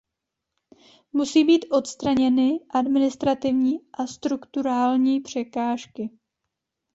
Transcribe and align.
Musí 1.13 1.43
být 1.43 1.65
odstraněny 1.71 2.51
administrativní 2.71 3.79
a 3.93 4.07
strukturální 4.07 5.19
překážky. 5.21 6.09